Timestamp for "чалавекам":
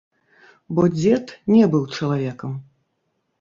1.99-2.57